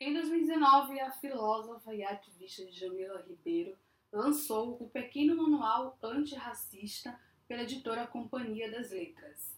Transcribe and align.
Em 0.00 0.14
2019, 0.14 1.00
a 1.00 1.10
filósofa 1.10 1.92
e 1.92 2.04
ativista 2.04 2.64
Jamila 2.70 3.20
Ribeiro 3.26 3.76
lançou 4.12 4.80
o 4.80 4.88
pequeno 4.88 5.36
manual 5.36 5.98
antirracista 6.00 7.18
pela 7.48 7.64
editora 7.64 8.06
Companhia 8.06 8.70
das 8.70 8.92
Letras. 8.92 9.56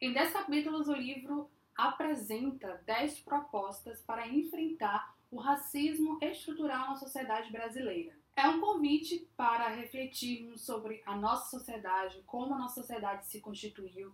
Em 0.00 0.14
10 0.14 0.32
capítulos, 0.32 0.88
o 0.88 0.94
livro 0.94 1.50
apresenta 1.76 2.80
10 2.86 3.20
propostas 3.20 4.00
para 4.00 4.26
enfrentar 4.26 5.14
o 5.30 5.36
racismo 5.36 6.18
estrutural 6.22 6.88
na 6.88 6.96
sociedade 6.96 7.52
brasileira. 7.52 8.21
É 8.34 8.48
um 8.48 8.60
convite 8.60 9.28
para 9.36 9.68
refletirmos 9.68 10.62
sobre 10.62 11.02
a 11.04 11.16
nossa 11.16 11.50
sociedade, 11.50 12.22
como 12.26 12.54
a 12.54 12.58
nossa 12.58 12.80
sociedade 12.80 13.26
se 13.26 13.40
constituiu, 13.40 14.12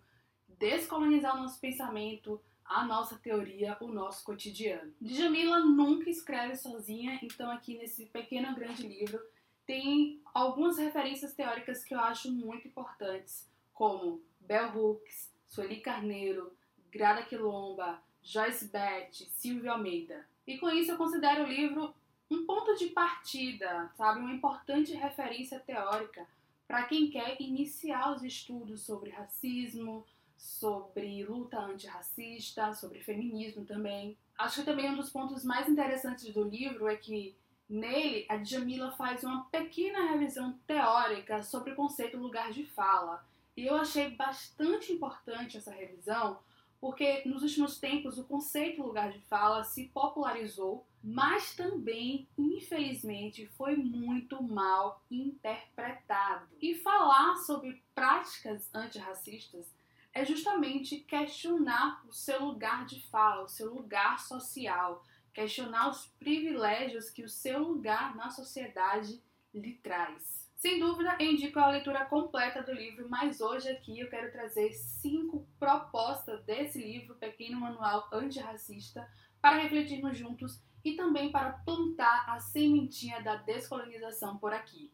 descolonizar 0.58 1.36
o 1.36 1.42
nosso 1.42 1.60
pensamento, 1.60 2.40
a 2.64 2.84
nossa 2.84 3.16
teoria, 3.16 3.76
o 3.80 3.88
nosso 3.88 4.24
cotidiano. 4.24 4.92
Djamila 5.00 5.60
nunca 5.60 6.10
escreve 6.10 6.56
sozinha, 6.56 7.18
então 7.22 7.50
aqui 7.50 7.78
nesse 7.78 8.06
pequeno 8.06 8.54
grande 8.54 8.86
livro 8.86 9.20
tem 9.64 10.20
algumas 10.34 10.78
referências 10.78 11.34
teóricas 11.34 11.84
que 11.84 11.94
eu 11.94 12.00
acho 12.00 12.30
muito 12.30 12.66
importantes, 12.66 13.48
como 13.72 14.22
Bell 14.40 14.76
Hooks, 14.76 15.32
Sueli 15.46 15.80
Carneiro, 15.80 16.52
Grada 16.90 17.22
Quilomba, 17.22 18.02
Joyce 18.22 18.66
Beth, 18.66 19.12
Silvio 19.12 19.70
Almeida. 19.70 20.26
E 20.46 20.58
com 20.58 20.68
isso 20.70 20.90
eu 20.90 20.96
considero 20.96 21.44
o 21.44 21.46
livro 21.46 21.94
um 22.30 22.44
ponto 22.44 22.74
de 22.76 22.86
partida, 22.88 23.90
sabe, 23.96 24.20
uma 24.20 24.32
importante 24.32 24.92
referência 24.92 25.58
teórica 25.60 26.26
para 26.66 26.82
quem 26.84 27.08
quer 27.08 27.40
iniciar 27.40 28.14
os 28.14 28.22
estudos 28.22 28.82
sobre 28.82 29.10
racismo, 29.10 30.04
sobre 30.36 31.24
luta 31.24 31.58
antirracista, 31.58 32.74
sobre 32.74 33.00
feminismo 33.00 33.64
também. 33.64 34.16
Acho 34.36 34.60
que 34.60 34.66
também 34.66 34.90
um 34.90 34.96
dos 34.96 35.10
pontos 35.10 35.44
mais 35.44 35.68
interessantes 35.68 36.32
do 36.32 36.44
livro 36.44 36.86
é 36.86 36.96
que 36.96 37.34
nele 37.68 38.26
a 38.28 38.36
Djamila 38.36 38.92
faz 38.92 39.24
uma 39.24 39.44
pequena 39.46 40.10
revisão 40.12 40.58
teórica 40.66 41.42
sobre 41.42 41.72
o 41.72 41.76
conceito 41.76 42.18
lugar 42.18 42.52
de 42.52 42.64
fala. 42.64 43.26
E 43.56 43.66
eu 43.66 43.74
achei 43.74 44.10
bastante 44.10 44.92
importante 44.92 45.56
essa 45.56 45.72
revisão 45.72 46.38
porque 46.80 47.22
nos 47.26 47.42
últimos 47.42 47.78
tempos 47.78 48.18
o 48.18 48.24
conceito 48.24 48.82
lugar 48.82 49.10
de 49.10 49.18
fala 49.22 49.64
se 49.64 49.86
popularizou, 49.86 50.86
mas 51.02 51.54
também, 51.54 52.28
infelizmente, 52.36 53.46
foi 53.56 53.76
muito 53.76 54.42
mal 54.42 55.02
interpretado. 55.10 56.48
E 56.60 56.74
falar 56.74 57.36
sobre 57.36 57.82
práticas 57.94 58.68
antirracistas 58.74 59.72
é 60.12 60.24
justamente 60.24 60.98
questionar 61.00 62.04
o 62.08 62.12
seu 62.12 62.44
lugar 62.44 62.84
de 62.86 63.00
fala, 63.08 63.44
o 63.44 63.48
seu 63.48 63.72
lugar 63.72 64.18
social, 64.18 65.04
questionar 65.32 65.88
os 65.88 66.06
privilégios 66.18 67.10
que 67.10 67.22
o 67.22 67.28
seu 67.28 67.60
lugar 67.60 68.16
na 68.16 68.30
sociedade 68.30 69.22
lhe 69.54 69.74
traz. 69.74 70.48
Sem 70.56 70.80
dúvida, 70.80 71.16
indico 71.20 71.60
a 71.60 71.70
leitura 71.70 72.04
completa 72.06 72.64
do 72.64 72.72
livro, 72.72 73.08
mas 73.08 73.40
hoje 73.40 73.68
aqui 73.68 74.00
eu 74.00 74.10
quero 74.10 74.32
trazer 74.32 74.72
cinco 74.72 75.46
propostas 75.56 76.42
desse 76.44 76.82
livro, 76.82 77.14
Pequeno 77.14 77.60
Manual 77.60 78.08
Antirracista, 78.12 79.08
para 79.40 79.58
refletirmos 79.58 80.18
juntos 80.18 80.60
e 80.84 80.94
também 80.94 81.30
para 81.30 81.52
plantar 81.52 82.28
a 82.28 82.40
sementinha 82.40 83.22
da 83.22 83.36
descolonização 83.36 84.38
por 84.38 84.52
aqui. 84.52 84.92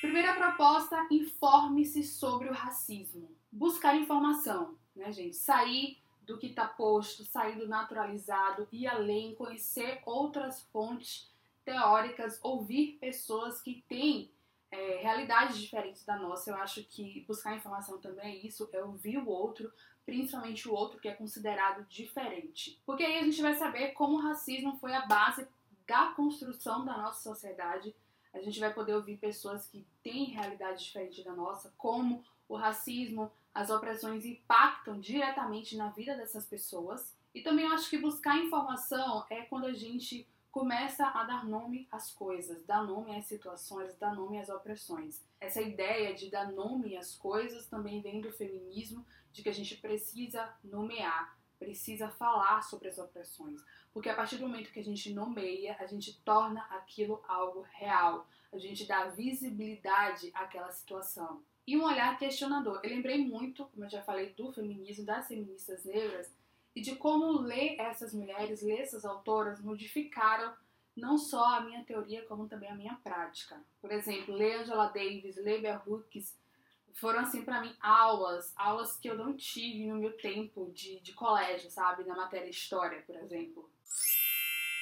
Primeira 0.00 0.34
proposta: 0.34 1.06
informe-se 1.10 2.02
sobre 2.02 2.48
o 2.48 2.52
racismo. 2.52 3.30
Buscar 3.50 3.96
informação, 3.96 4.76
né, 4.96 5.12
gente? 5.12 5.36
Sair 5.36 5.98
do 6.22 6.38
que 6.38 6.48
está 6.48 6.66
posto, 6.66 7.24
sair 7.24 7.56
do 7.56 7.68
naturalizado, 7.68 8.68
ir 8.72 8.86
além, 8.86 9.34
conhecer 9.34 10.00
outras 10.04 10.62
fontes 10.72 11.30
teóricas, 11.64 12.38
ouvir 12.42 12.98
pessoas 13.00 13.60
que 13.60 13.84
têm 13.88 14.30
é, 14.72 14.96
realidades 15.02 15.58
diferentes 15.58 16.04
da 16.04 16.16
nossa. 16.16 16.50
Eu 16.50 16.56
acho 16.56 16.82
que 16.84 17.20
buscar 17.28 17.54
informação 17.54 17.98
também 17.98 18.32
é 18.32 18.46
isso, 18.46 18.68
é 18.72 18.82
ouvir 18.82 19.18
o 19.18 19.28
outro, 19.28 19.70
principalmente 20.04 20.66
o 20.66 20.72
outro 20.72 20.98
que 20.98 21.08
é 21.08 21.14
considerado 21.14 21.86
diferente. 21.86 22.80
Porque 22.86 23.04
aí 23.04 23.18
a 23.18 23.22
gente 23.22 23.42
vai 23.42 23.54
saber 23.54 23.92
como 23.92 24.16
o 24.16 24.20
racismo 24.20 24.78
foi 24.78 24.94
a 24.94 25.06
base 25.06 25.46
da 25.86 26.06
construção 26.16 26.86
da 26.86 26.96
nossa 26.96 27.22
sociedade. 27.22 27.94
A 28.32 28.40
gente 28.40 28.58
vai 28.58 28.72
poder 28.72 28.94
ouvir 28.94 29.18
pessoas 29.18 29.68
que 29.68 29.86
têm 30.02 30.30
realidade 30.30 30.82
diferente 30.82 31.22
da 31.22 31.34
nossa, 31.34 31.72
como 31.76 32.24
o 32.48 32.56
racismo, 32.56 33.30
as 33.54 33.68
opressões 33.68 34.24
impactam 34.24 34.98
diretamente 34.98 35.76
na 35.76 35.90
vida 35.90 36.16
dessas 36.16 36.46
pessoas. 36.46 37.14
E 37.34 37.42
também 37.42 37.66
eu 37.66 37.72
acho 37.72 37.90
que 37.90 37.98
buscar 37.98 38.38
informação 38.38 39.26
é 39.28 39.42
quando 39.42 39.66
a 39.66 39.72
gente 39.74 40.26
começa 40.52 41.06
a 41.06 41.24
dar 41.24 41.46
nome 41.46 41.88
às 41.90 42.12
coisas, 42.12 42.62
dar 42.66 42.84
nome 42.84 43.16
às 43.16 43.24
situações, 43.24 43.96
dar 43.96 44.14
nome 44.14 44.38
às 44.38 44.50
opressões. 44.50 45.24
Essa 45.40 45.62
ideia 45.62 46.14
de 46.14 46.30
dar 46.30 46.52
nome 46.52 46.94
às 46.94 47.16
coisas 47.16 47.66
também 47.66 48.02
vem 48.02 48.20
do 48.20 48.30
feminismo, 48.30 49.04
de 49.32 49.42
que 49.42 49.48
a 49.48 49.54
gente 49.54 49.78
precisa 49.78 50.54
nomear, 50.62 51.38
precisa 51.58 52.10
falar 52.10 52.60
sobre 52.62 52.88
as 52.88 52.98
opressões, 52.98 53.64
porque 53.94 54.10
a 54.10 54.14
partir 54.14 54.36
do 54.36 54.46
momento 54.46 54.70
que 54.70 54.80
a 54.80 54.84
gente 54.84 55.14
nomeia, 55.14 55.74
a 55.80 55.86
gente 55.86 56.20
torna 56.20 56.60
aquilo 56.64 57.24
algo 57.26 57.62
real, 57.72 58.28
a 58.52 58.58
gente 58.58 58.84
dá 58.86 59.08
visibilidade 59.08 60.30
àquela 60.34 60.70
situação. 60.70 61.42
E 61.66 61.78
um 61.78 61.84
olhar 61.84 62.18
questionador. 62.18 62.80
Eu 62.82 62.90
lembrei 62.90 63.24
muito, 63.24 63.64
como 63.66 63.84
eu 63.84 63.88
já 63.88 64.02
falei, 64.02 64.34
do 64.34 64.52
feminismo, 64.52 65.06
das 65.06 65.28
feministas 65.28 65.84
negras, 65.84 66.30
e 66.74 66.80
de 66.80 66.96
como 66.96 67.40
ler 67.40 67.76
essas 67.78 68.14
mulheres, 68.14 68.62
ler 68.62 68.80
essas 68.80 69.04
autoras, 69.04 69.60
modificaram 69.60 70.54
não 70.96 71.16
só 71.16 71.56
a 71.56 71.60
minha 71.60 71.84
teoria, 71.84 72.24
como 72.24 72.48
também 72.48 72.70
a 72.70 72.74
minha 72.74 72.94
prática. 72.96 73.62
Por 73.80 73.90
exemplo, 73.90 74.34
ler 74.34 74.60
Angela 74.60 74.88
Davis, 74.88 75.36
ler 75.36 75.60
Bell 75.62 75.82
Hooks, 75.86 76.36
foram 76.94 77.20
assim 77.20 77.42
para 77.42 77.60
mim 77.60 77.74
aulas, 77.80 78.52
aulas 78.56 78.98
que 78.98 79.08
eu 79.08 79.16
não 79.16 79.34
tive 79.34 79.86
no 79.86 79.96
meu 79.96 80.16
tempo 80.16 80.70
de, 80.74 81.00
de 81.00 81.12
colégio, 81.12 81.70
sabe? 81.70 82.04
Na 82.04 82.14
matéria 82.14 82.50
História, 82.50 83.02
por 83.02 83.16
exemplo. 83.16 83.70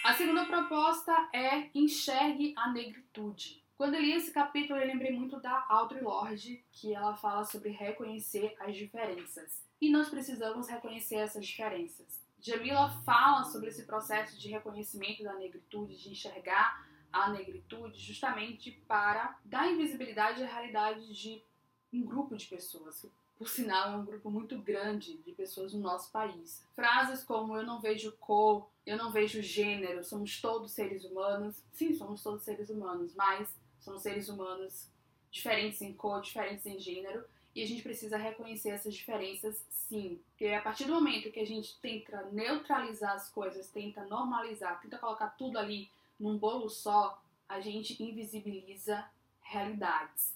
A 0.04 0.14
segunda 0.14 0.44
proposta 0.46 1.12
é 1.32 1.70
enxergue 1.74 2.54
a 2.56 2.72
negritude. 2.72 3.62
Quando 3.80 3.94
eu 3.94 4.02
li 4.02 4.12
esse 4.12 4.30
capítulo, 4.30 4.78
eu 4.78 4.86
lembrei 4.86 5.10
muito 5.10 5.40
da 5.40 5.64
Audre 5.66 6.02
Lorde, 6.02 6.62
que 6.70 6.92
ela 6.92 7.16
fala 7.16 7.44
sobre 7.44 7.70
reconhecer 7.70 8.54
as 8.60 8.76
diferenças. 8.76 9.64
E 9.80 9.90
nós 9.90 10.10
precisamos 10.10 10.68
reconhecer 10.68 11.14
essas 11.14 11.46
diferenças. 11.46 12.20
Jamila 12.38 12.90
fala 13.06 13.42
sobre 13.42 13.70
esse 13.70 13.86
processo 13.86 14.38
de 14.38 14.50
reconhecimento 14.50 15.22
da 15.22 15.32
negritude, 15.32 15.96
de 15.96 16.10
enxergar 16.10 16.86
a 17.10 17.30
negritude, 17.30 17.98
justamente 17.98 18.70
para 18.86 19.38
dar 19.46 19.72
invisibilidade 19.72 20.42
à 20.42 20.46
realidade 20.46 21.14
de 21.14 21.42
um 21.90 22.04
grupo 22.04 22.36
de 22.36 22.48
pessoas, 22.48 23.00
que, 23.00 23.10
por 23.38 23.48
sinal 23.48 23.94
é 23.94 23.96
um 23.96 24.04
grupo 24.04 24.30
muito 24.30 24.58
grande 24.58 25.16
de 25.22 25.32
pessoas 25.32 25.72
no 25.72 25.80
nosso 25.80 26.12
país. 26.12 26.62
Frases 26.74 27.24
como 27.24 27.56
eu 27.56 27.64
não 27.64 27.80
vejo 27.80 28.12
cor, 28.18 28.68
eu 28.84 28.98
não 28.98 29.10
vejo 29.10 29.40
gênero, 29.40 30.04
somos 30.04 30.38
todos 30.38 30.72
seres 30.72 31.02
humanos. 31.02 31.64
Sim, 31.72 31.94
somos 31.94 32.22
todos 32.22 32.42
seres 32.42 32.68
humanos, 32.68 33.14
mas 33.14 33.58
somos 33.80 34.02
seres 34.02 34.28
humanos 34.28 34.88
diferentes 35.30 35.80
em 35.82 35.92
cor, 35.92 36.20
diferentes 36.20 36.66
em 36.66 36.78
gênero, 36.78 37.24
e 37.54 37.62
a 37.62 37.66
gente 37.66 37.82
precisa 37.82 38.16
reconhecer 38.16 38.70
essas 38.70 38.94
diferenças 38.94 39.64
sim. 39.70 40.20
Porque 40.28 40.46
a 40.48 40.62
partir 40.62 40.84
do 40.84 40.94
momento 40.94 41.32
que 41.32 41.40
a 41.40 41.46
gente 41.46 41.78
tenta 41.80 42.22
neutralizar 42.30 43.12
as 43.12 43.28
coisas, 43.28 43.68
tenta 43.68 44.04
normalizar, 44.04 44.80
tenta 44.80 44.98
colocar 44.98 45.30
tudo 45.30 45.58
ali 45.58 45.90
num 46.18 46.38
bolo 46.38 46.68
só, 46.68 47.20
a 47.48 47.60
gente 47.60 48.00
invisibiliza 48.00 49.04
realidades. 49.40 50.32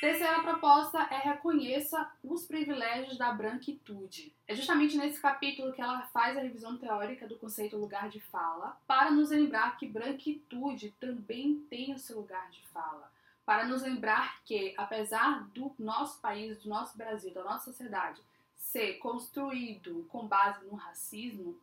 Terceira 0.00 0.40
proposta 0.42 0.98
é 1.10 1.18
reconheça 1.18 2.08
os 2.22 2.46
privilégios 2.46 3.18
da 3.18 3.32
branquitude. 3.32 4.32
É 4.46 4.54
justamente 4.54 4.96
nesse 4.96 5.20
capítulo 5.20 5.72
que 5.72 5.82
ela 5.82 6.02
faz 6.12 6.36
a 6.36 6.40
revisão 6.40 6.76
teórica 6.78 7.26
do 7.26 7.36
conceito 7.36 7.76
lugar 7.76 8.08
de 8.08 8.20
fala, 8.20 8.80
para 8.86 9.10
nos 9.10 9.30
lembrar 9.30 9.76
que 9.76 9.88
branquitude 9.88 10.94
também 11.00 11.56
tem 11.68 11.92
o 11.92 11.98
seu 11.98 12.18
lugar 12.18 12.48
de 12.50 12.64
fala 12.68 13.10
para 13.48 13.64
nos 13.64 13.80
lembrar 13.80 14.42
que, 14.44 14.74
apesar 14.76 15.48
do 15.54 15.74
nosso 15.78 16.20
país, 16.20 16.58
do 16.58 16.68
nosso 16.68 16.98
Brasil, 16.98 17.32
da 17.32 17.42
nossa 17.42 17.64
sociedade 17.64 18.20
ser 18.54 18.98
construído 18.98 20.04
com 20.10 20.28
base 20.28 20.62
no 20.66 20.74
racismo, 20.74 21.56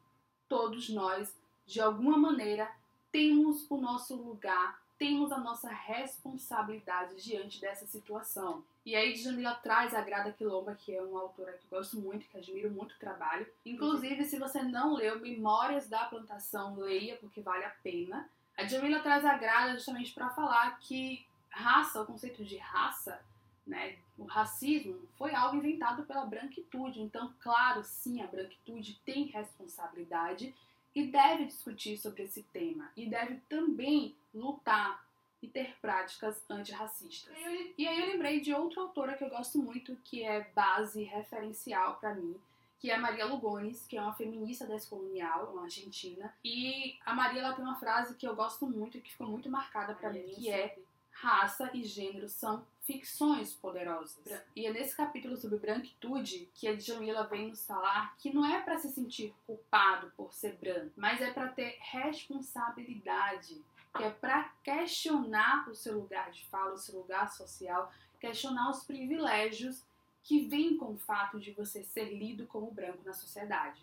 todos 0.50 0.90
nós, 0.90 1.38
de 1.64 1.80
alguma 1.80 2.18
maneira, 2.18 2.72
temos 3.16 3.66
o 3.70 3.78
nosso 3.78 4.14
lugar, 4.18 4.78
temos 4.98 5.32
a 5.32 5.38
nossa 5.38 5.70
responsabilidade 5.70 7.24
diante 7.24 7.62
dessa 7.62 7.88
situação. 7.88 8.62
E 8.86 8.94
aí 8.94 9.14
Djamila 9.14 9.56
traz 9.56 9.94
a 9.94 10.02
Grada 10.02 10.34
Quilomba, 10.34 10.76
que 10.76 10.94
é 10.94 11.02
uma 11.02 11.22
autora 11.22 11.54
que 11.54 11.64
eu 11.64 11.78
gosto 11.78 11.98
muito, 11.98 12.28
que 12.28 12.38
admiro 12.38 12.70
muito 12.70 12.92
o 12.92 13.00
trabalho. 13.00 13.48
Inclusive, 13.66 14.26
se 14.26 14.38
você 14.38 14.62
não 14.62 14.96
leu 14.96 15.22
Memórias 15.22 15.88
da 15.88 16.04
Plantação, 16.04 16.76
leia, 16.76 17.16
porque 17.16 17.40
vale 17.40 17.64
a 17.64 17.70
pena. 17.70 18.30
A 18.58 18.64
Djamila 18.64 19.00
traz 19.00 19.24
a 19.24 19.38
Grada 19.38 19.76
justamente 19.76 20.14
para 20.14 20.30
falar 20.32 20.78
que 20.80 21.26
raça, 21.50 22.02
o 22.02 22.06
conceito 22.06 22.44
de 22.44 22.58
raça, 22.58 23.18
né? 23.66 23.98
O 24.18 24.26
racismo 24.26 25.00
foi 25.18 25.34
algo 25.34 25.56
inventado 25.56 26.04
pela 26.04 26.26
branquitude, 26.26 27.02
então, 27.02 27.34
claro, 27.40 27.82
sim, 27.82 28.22
a 28.22 28.28
branquitude 28.28 29.00
tem 29.06 29.24
responsabilidade 29.28 30.54
e 30.96 31.08
deve 31.08 31.46
discutir 31.46 31.98
sobre 31.98 32.24
esse 32.24 32.42
tema 32.42 32.90
e 32.96 33.06
deve 33.06 33.36
também 33.50 34.16
lutar 34.34 35.06
e 35.42 35.48
ter 35.48 35.76
práticas 35.82 36.42
antirracistas. 36.50 37.36
E 37.78 37.88
aí 37.88 38.00
eu 38.00 38.08
lembrei 38.08 38.40
de 38.40 38.54
outra 38.54 38.82
autora 38.82 39.16
que 39.16 39.24
eu 39.24 39.30
gosto 39.30 39.60
muito, 39.60 39.96
que 40.04 40.24
é 40.24 40.50
base 40.56 41.04
referencial 41.04 41.98
para 41.98 42.16
mim, 42.16 42.36
que 42.80 42.90
é 42.90 42.96
a 42.96 43.00
Maria 43.00 43.26
Lugones, 43.26 43.86
que 43.86 43.98
é 43.98 44.02
uma 44.02 44.14
feminista 44.14 44.66
descolonial, 44.66 45.52
uma 45.52 45.64
argentina. 45.64 46.34
E 46.44 46.98
a 47.06 47.14
Maria 47.14 47.42
ela 47.42 47.54
tem 47.54 47.64
uma 47.64 47.76
frase 47.76 48.16
que 48.16 48.28
eu 48.28 48.36
gosto 48.36 48.66
muito 48.66 48.98
e 48.98 49.02
que 49.02 49.12
ficou 49.12 49.28
muito 49.28 49.50
marcada 49.50 49.94
para 49.94 50.12
mim, 50.12 50.24
que 50.30 50.50
é 50.50 50.78
raça 51.12 51.70
e 51.74 51.84
gênero 51.84 52.28
são 52.28 52.66
ficções 52.86 53.54
poderosas. 53.54 54.18
E 54.56 54.66
é 54.66 54.72
nesse 54.72 54.96
capítulo 54.96 55.36
sobre 55.36 55.58
branquitude 55.58 56.50
que 56.54 56.68
a 56.68 56.76
Djamila 56.76 57.28
vem 57.28 57.50
nos 57.50 57.66
falar 57.66 58.16
que 58.18 58.34
não 58.34 58.46
é 58.46 58.62
para 58.62 58.78
se 58.78 58.92
sentir 58.92 59.34
culpado 59.46 60.12
por 60.16 60.34
ser 60.34 60.56
branco, 60.56 60.92
mas 60.96 61.22
é 61.22 61.32
para 61.32 61.50
ter 61.50 61.78
responsabilidade 61.80 63.62
que 63.96 64.04
é 64.04 64.10
para 64.10 64.44
questionar 64.62 65.68
o 65.70 65.74
seu 65.74 65.98
lugar 65.98 66.30
de 66.30 66.46
fala, 66.48 66.74
o 66.74 66.78
seu 66.78 67.00
lugar 67.00 67.32
social, 67.32 67.92
questionar 68.20 68.70
os 68.70 68.84
privilégios 68.84 69.82
que 70.22 70.46
vêm 70.48 70.76
com 70.76 70.94
o 70.94 70.98
fato 70.98 71.40
de 71.40 71.52
você 71.52 71.84
ser 71.84 72.14
lido 72.14 72.46
como 72.48 72.72
branco 72.72 73.00
na 73.06 73.14
sociedade. 73.14 73.80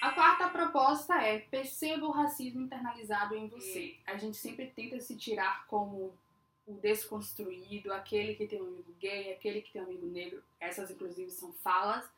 A 0.00 0.12
quarta 0.12 0.48
proposta 0.48 1.14
é 1.14 1.38
perceba 1.38 2.06
o 2.06 2.10
racismo 2.10 2.62
internalizado 2.62 3.34
em 3.34 3.48
você. 3.48 3.96
A 4.06 4.16
gente 4.16 4.36
sempre 4.36 4.66
tenta 4.66 5.00
se 5.00 5.16
tirar 5.16 5.66
como 5.66 6.12
o 6.68 6.74
desconstruído, 6.74 7.92
aquele 7.92 8.34
que 8.34 8.46
tem 8.46 8.62
um 8.62 8.68
amigo 8.68 8.92
gay, 9.00 9.32
aquele 9.32 9.62
que 9.62 9.72
tem 9.72 9.82
um 9.82 9.86
amigo 9.86 10.06
negro. 10.06 10.42
Essas, 10.60 10.90
inclusive, 10.90 11.30
são 11.30 11.52
falas 11.54 12.08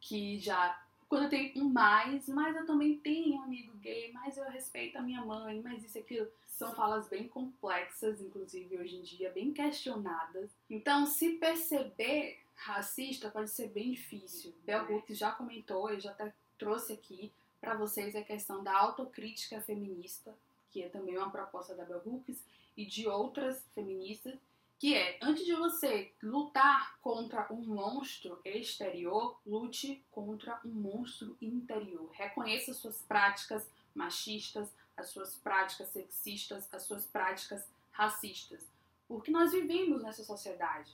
que 0.00 0.38
já 0.38 0.80
quando 1.08 1.30
tem 1.30 1.52
um 1.56 1.68
mais, 1.68 2.28
mas 2.28 2.56
eu 2.56 2.66
também 2.66 2.98
tenho 2.98 3.36
um 3.36 3.42
amigo 3.42 3.76
gay, 3.76 4.10
mas 4.12 4.36
eu 4.36 4.44
respeito 4.50 4.98
a 4.98 5.02
minha 5.02 5.24
mãe, 5.24 5.60
mas 5.62 5.84
isso 5.84 5.98
e 5.98 6.00
aquilo. 6.00 6.28
São 6.48 6.74
falas 6.74 7.08
bem 7.08 7.28
complexas, 7.28 8.20
inclusive 8.20 8.76
hoje 8.78 8.96
em 8.96 9.02
dia, 9.02 9.30
bem 9.30 9.52
questionadas. 9.52 10.50
Então, 10.68 11.06
se 11.06 11.32
perceber 11.34 12.40
racista 12.54 13.30
pode 13.30 13.50
ser 13.50 13.68
bem 13.68 13.92
difícil. 13.92 14.52
Bell 14.64 14.90
Hooks 14.90 15.16
já 15.16 15.30
comentou, 15.30 15.90
eu 15.90 16.00
já 16.00 16.10
até 16.10 16.32
trouxe 16.58 16.94
aqui 16.94 17.32
para 17.60 17.74
vocês 17.74 18.16
a 18.16 18.22
questão 18.22 18.64
da 18.64 18.76
autocrítica 18.76 19.60
feminista, 19.60 20.34
que 20.70 20.82
é 20.82 20.88
também 20.88 21.16
uma 21.16 21.30
proposta 21.30 21.74
da 21.74 21.84
Bell 21.84 22.02
Hooks 22.04 22.42
e 22.76 22.84
de 22.84 23.06
outras 23.06 23.64
feministas 23.74 24.38
que 24.78 24.94
é, 24.94 25.18
antes 25.22 25.44
de 25.46 25.54
você 25.54 26.12
lutar 26.22 26.98
contra 27.00 27.50
um 27.50 27.62
monstro 27.62 28.38
exterior, 28.44 29.40
lute 29.46 30.04
contra 30.10 30.60
um 30.64 30.70
monstro 30.70 31.36
interior. 31.40 32.10
Reconheça 32.12 32.74
suas 32.74 33.00
práticas 33.02 33.66
machistas, 33.94 34.68
as 34.94 35.08
suas 35.08 35.34
práticas 35.36 35.88
sexistas, 35.88 36.68
as 36.72 36.82
suas 36.82 37.06
práticas 37.06 37.66
racistas. 37.90 38.66
Porque 39.08 39.30
nós 39.30 39.52
vivemos 39.52 40.02
nessa 40.02 40.22
sociedade. 40.22 40.92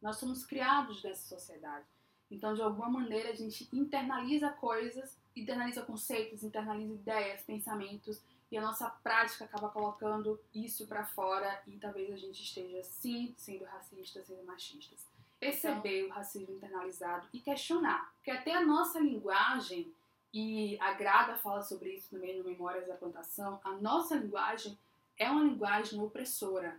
Nós 0.00 0.18
somos 0.18 0.46
criados 0.46 1.02
nessa 1.02 1.26
sociedade. 1.26 1.86
Então, 2.30 2.54
de 2.54 2.62
alguma 2.62 2.88
maneira, 2.88 3.30
a 3.30 3.34
gente 3.34 3.68
internaliza 3.72 4.50
coisas, 4.50 5.16
internaliza 5.34 5.82
conceitos, 5.82 6.44
internaliza 6.44 6.94
ideias, 6.94 7.42
pensamentos 7.42 8.20
e 8.50 8.56
a 8.56 8.60
nossa 8.60 8.88
prática 8.88 9.44
acaba 9.44 9.68
colocando 9.68 10.40
isso 10.54 10.86
para 10.86 11.04
fora 11.04 11.60
e 11.66 11.76
talvez 11.78 12.12
a 12.12 12.16
gente 12.16 12.42
esteja 12.42 12.82
sim 12.82 13.34
sendo 13.36 13.64
racista, 13.64 14.22
sendo 14.22 14.44
machistas. 14.44 15.04
Perceber 15.38 16.04
então, 16.04 16.10
o 16.10 16.12
racismo 16.12 16.54
internalizado 16.54 17.26
e 17.32 17.40
questionar, 17.40 18.12
porque 18.16 18.30
até 18.30 18.54
a 18.54 18.64
nossa 18.64 18.98
linguagem 18.98 19.92
e 20.32 20.78
a 20.80 20.92
Grada 20.92 21.36
fala 21.36 21.62
sobre 21.62 21.94
isso 21.94 22.10
também 22.10 22.38
no 22.38 22.44
Memórias 22.44 22.86
da 22.86 22.94
Plantação, 22.94 23.60
a 23.64 23.72
nossa 23.72 24.14
linguagem 24.16 24.78
é 25.18 25.30
uma 25.30 25.44
linguagem 25.44 26.00
opressora, 26.00 26.78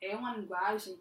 é 0.00 0.14
uma 0.16 0.36
linguagem 0.36 0.98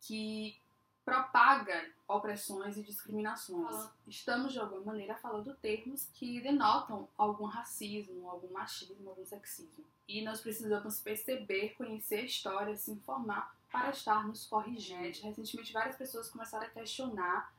que 0.00 0.58
propaga 1.06 1.88
opressões 2.08 2.76
e 2.76 2.82
discriminações. 2.82 3.88
Estamos, 4.08 4.52
de 4.52 4.58
alguma 4.58 4.86
maneira, 4.86 5.14
falando 5.14 5.54
termos 5.54 6.10
que 6.12 6.40
denotam 6.40 7.08
algum 7.16 7.44
racismo, 7.44 8.28
algum 8.28 8.52
machismo, 8.52 9.08
algum 9.08 9.24
sexismo. 9.24 9.84
E 10.08 10.22
nós 10.22 10.40
precisamos 10.40 10.98
perceber, 10.98 11.74
conhecer 11.76 12.16
a 12.16 12.24
história, 12.24 12.76
se 12.76 12.90
informar 12.90 13.56
para 13.70 13.90
estar 13.90 14.26
nos 14.26 14.46
corrigindo. 14.46 15.22
Recentemente, 15.22 15.72
várias 15.72 15.96
pessoas 15.96 16.28
começaram 16.28 16.66
a 16.66 16.70
questionar 16.70 17.54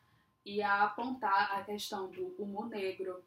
e 0.45 0.61
a 0.61 0.83
apontar 0.83 1.57
a 1.57 1.63
questão 1.63 2.11
do 2.11 2.35
humor 2.37 2.67
negro, 2.67 3.23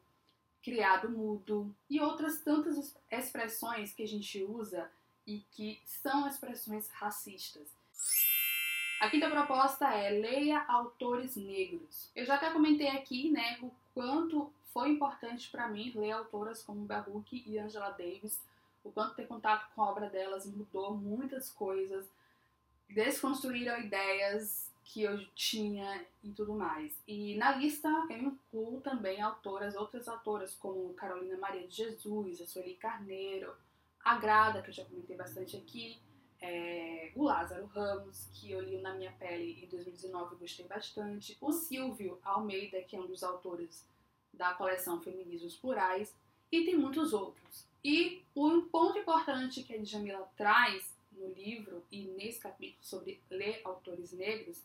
criado 0.61 1.09
mudo 1.09 1.73
e 1.89 1.99
outras 1.99 2.39
tantas 2.41 2.95
expressões 3.09 3.91
que 3.91 4.03
a 4.03 4.07
gente 4.07 4.43
usa 4.43 4.87
e 5.25 5.39
que 5.51 5.81
são 5.83 6.27
expressões 6.27 6.87
racistas. 6.89 7.80
A 9.01 9.09
quinta 9.09 9.27
proposta 9.31 9.91
é 9.91 10.11
leia 10.11 10.63
autores 10.67 11.35
negros. 11.35 12.11
Eu 12.15 12.23
já 12.23 12.35
até 12.35 12.51
comentei 12.51 12.87
aqui, 12.87 13.31
né, 13.31 13.57
o 13.59 13.71
quanto 13.95 14.53
foi 14.71 14.89
importante 14.89 15.49
para 15.49 15.67
mim 15.67 15.91
ler 15.95 16.11
autoras 16.11 16.61
como 16.61 16.85
Baruch 16.85 17.43
e 17.47 17.57
Angela 17.57 17.89
Davis, 17.89 18.39
o 18.83 18.91
quanto 18.91 19.15
ter 19.15 19.25
contato 19.25 19.73
com 19.73 19.81
a 19.81 19.89
obra 19.89 20.07
delas 20.07 20.45
mudou 20.45 20.95
muitas 20.95 21.49
coisas, 21.49 22.05
desconstruíram 22.87 23.79
ideias 23.79 24.71
que 24.83 25.01
eu 25.01 25.25
tinha 25.33 26.05
e 26.23 26.29
tudo 26.29 26.53
mais. 26.53 26.95
E 27.07 27.35
na 27.37 27.55
lista 27.55 27.89
eu 28.07 28.19
incluo 28.19 28.81
também 28.81 29.19
autoras, 29.19 29.75
outras 29.75 30.07
autoras 30.07 30.53
como 30.53 30.93
Carolina 30.93 31.37
Maria 31.37 31.67
de 31.67 31.75
Jesus, 31.75 32.39
a 32.39 32.45
Sueli 32.45 32.75
Carneiro, 32.75 33.51
a 34.03 34.19
Grada, 34.19 34.61
que 34.61 34.69
eu 34.69 34.73
já 34.75 34.85
comentei 34.85 35.17
bastante 35.17 35.57
aqui, 35.57 35.99
é, 36.41 37.11
o 37.15 37.23
Lázaro 37.23 37.67
Ramos, 37.67 38.27
que 38.33 38.51
eu 38.51 38.61
li 38.61 38.81
na 38.81 38.95
minha 38.95 39.11
pele 39.13 39.63
em 39.63 39.67
2019 39.67 40.35
e 40.35 40.39
gostei 40.39 40.65
bastante, 40.65 41.37
o 41.39 41.51
Silvio 41.51 42.19
Almeida, 42.23 42.81
que 42.81 42.95
é 42.95 42.99
um 42.99 43.05
dos 43.05 43.23
autores 43.23 43.85
da 44.33 44.53
coleção 44.53 44.99
Feminismos 44.99 45.55
Plurais, 45.55 46.15
e 46.51 46.65
tem 46.65 46.75
muitos 46.75 47.13
outros. 47.13 47.65
E 47.83 48.23
um 48.35 48.61
ponto 48.67 48.97
importante 48.97 49.63
que 49.63 49.73
a 49.73 49.77
Djamila 49.77 50.27
traz 50.35 50.93
no 51.11 51.27
livro 51.33 51.83
e 51.91 52.05
nesse 52.05 52.39
capítulo 52.39 52.83
sobre 52.83 53.21
ler 53.29 53.61
autores 53.63 54.11
negros 54.11 54.63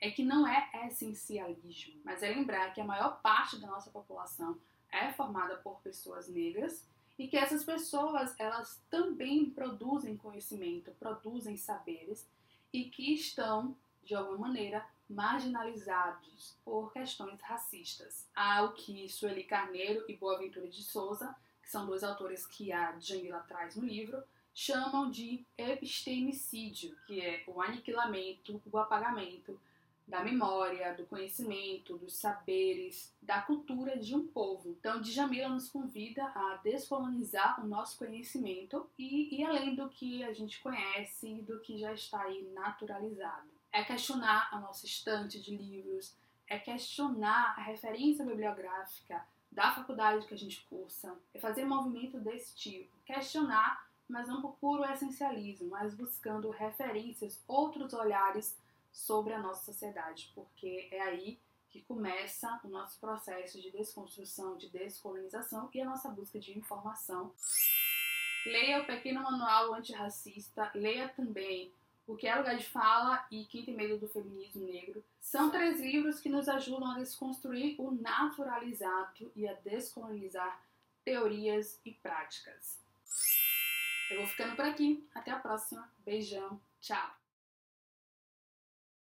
é 0.00 0.10
que 0.10 0.22
não 0.22 0.48
é 0.48 0.70
essencialismo, 0.86 2.00
mas 2.02 2.22
é 2.22 2.30
lembrar 2.30 2.72
que 2.72 2.80
a 2.80 2.84
maior 2.84 3.20
parte 3.20 3.58
da 3.58 3.66
nossa 3.66 3.90
população 3.90 4.58
é 4.90 5.12
formada 5.12 5.56
por 5.56 5.80
pessoas 5.80 6.28
negras 6.28 6.84
e 7.20 7.28
que 7.28 7.36
essas 7.36 7.62
pessoas 7.62 8.34
elas 8.38 8.82
também 8.88 9.50
produzem 9.50 10.16
conhecimento, 10.16 10.90
produzem 10.92 11.54
saberes 11.54 12.26
e 12.72 12.84
que 12.84 13.12
estão 13.12 13.76
de 14.02 14.14
alguma 14.14 14.48
maneira 14.48 14.86
marginalizados 15.06 16.56
por 16.64 16.90
questões 16.90 17.38
racistas. 17.42 18.26
Há 18.34 18.62
o 18.62 18.72
que 18.72 19.06
Sueli 19.06 19.44
Carneiro 19.44 20.02
e 20.08 20.16
Boaventura 20.16 20.66
de 20.66 20.82
Souza, 20.82 21.36
que 21.62 21.68
são 21.68 21.84
dois 21.84 22.02
autores 22.02 22.46
que 22.46 22.72
a 22.72 22.92
Djanila 22.92 23.40
traz 23.40 23.76
no 23.76 23.84
livro, 23.84 24.22
chamam 24.54 25.10
de 25.10 25.44
epistemicídio, 25.58 26.96
que 27.06 27.20
é 27.20 27.44
o 27.46 27.60
aniquilamento, 27.60 28.62
o 28.72 28.78
apagamento 28.78 29.60
da 30.10 30.24
memória, 30.24 30.92
do 30.94 31.06
conhecimento, 31.06 31.96
dos 31.96 32.14
saberes, 32.14 33.14
da 33.22 33.40
cultura 33.40 33.96
de 33.96 34.14
um 34.14 34.26
povo. 34.26 34.68
Então, 34.70 35.00
Djamila 35.00 35.48
nos 35.48 35.70
convida 35.70 36.24
a 36.24 36.58
descolonizar 36.64 37.64
o 37.64 37.66
nosso 37.66 37.96
conhecimento 37.96 38.90
e 38.98 39.40
ir 39.40 39.44
além 39.44 39.76
do 39.76 39.88
que 39.88 40.24
a 40.24 40.32
gente 40.32 40.60
conhece 40.60 41.28
e 41.28 41.42
do 41.42 41.60
que 41.60 41.78
já 41.78 41.94
está 41.94 42.22
aí 42.22 42.42
naturalizado. 42.52 43.48
É 43.72 43.84
questionar 43.84 44.48
a 44.50 44.58
nossa 44.58 44.84
estante 44.84 45.40
de 45.40 45.56
livros, 45.56 46.12
é 46.48 46.58
questionar 46.58 47.54
a 47.56 47.62
referência 47.62 48.24
bibliográfica 48.24 49.24
da 49.50 49.70
faculdade 49.70 50.26
que 50.26 50.34
a 50.34 50.38
gente 50.38 50.66
cursa, 50.68 51.16
é 51.32 51.38
fazer 51.38 51.64
movimento 51.64 52.18
desse 52.18 52.54
tipo, 52.56 52.90
questionar, 53.04 53.86
mas 54.08 54.26
não 54.26 54.42
por 54.42 54.56
puro 54.56 54.84
essencialismo, 54.84 55.68
mas 55.70 55.94
buscando 55.94 56.50
referências, 56.50 57.40
outros 57.46 57.92
olhares 57.92 58.56
sobre 58.92 59.32
a 59.32 59.38
nossa 59.38 59.64
sociedade, 59.64 60.30
porque 60.34 60.88
é 60.90 61.00
aí 61.00 61.38
que 61.68 61.82
começa 61.82 62.60
o 62.64 62.68
nosso 62.68 62.98
processo 62.98 63.60
de 63.60 63.70
desconstrução, 63.70 64.56
de 64.56 64.68
descolonização 64.68 65.70
e 65.72 65.80
a 65.80 65.84
nossa 65.84 66.08
busca 66.08 66.38
de 66.38 66.58
informação. 66.58 67.32
Leia 68.44 68.82
o 68.82 68.86
Pequeno 68.86 69.22
Manual 69.22 69.74
Antirracista, 69.74 70.70
leia 70.74 71.08
também 71.10 71.72
O 72.06 72.16
que 72.16 72.26
é 72.26 72.34
Lugar 72.34 72.56
de 72.56 72.66
Fala 72.66 73.24
e 73.30 73.44
Quem 73.44 73.64
Tem 73.64 73.74
Medo 73.74 73.98
do 73.98 74.08
Feminismo 74.08 74.66
Negro. 74.66 75.04
São 75.20 75.50
três 75.50 75.80
livros 75.80 76.18
que 76.18 76.28
nos 76.28 76.48
ajudam 76.48 76.90
a 76.90 76.98
desconstruir 76.98 77.76
o 77.78 77.92
naturalizado 77.92 79.30
e 79.36 79.46
a 79.46 79.52
descolonizar 79.52 80.60
teorias 81.04 81.78
e 81.84 81.92
práticas. 81.92 82.80
Eu 84.10 84.18
vou 84.18 84.26
ficando 84.26 84.56
por 84.56 84.64
aqui. 84.64 85.06
Até 85.14 85.30
a 85.30 85.38
próxima. 85.38 85.88
Beijão. 86.04 86.60
Tchau. 86.80 87.19